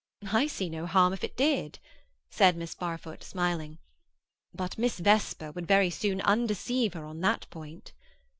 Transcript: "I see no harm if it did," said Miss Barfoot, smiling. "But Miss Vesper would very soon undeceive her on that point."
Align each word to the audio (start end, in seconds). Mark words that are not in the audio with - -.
"I 0.31 0.47
see 0.47 0.67
no 0.67 0.87
harm 0.87 1.13
if 1.13 1.23
it 1.23 1.37
did," 1.37 1.77
said 2.31 2.57
Miss 2.57 2.73
Barfoot, 2.73 3.23
smiling. 3.23 3.77
"But 4.51 4.79
Miss 4.79 4.97
Vesper 4.97 5.51
would 5.51 5.67
very 5.67 5.91
soon 5.91 6.21
undeceive 6.21 6.95
her 6.95 7.05
on 7.05 7.19
that 7.19 7.47
point." 7.51 7.93